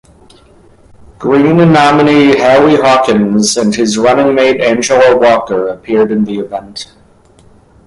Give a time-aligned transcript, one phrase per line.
[1.19, 6.91] Green nominee Howie Hawkins and his running mate Angela Walker appeared in the event.